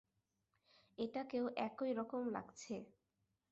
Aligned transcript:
এটাকেও 0.97 1.45
একই 1.59 1.91
রকম 1.93 2.21
লাগছে। 2.29 2.75